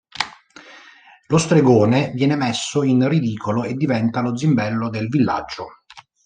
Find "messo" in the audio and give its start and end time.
2.35-2.81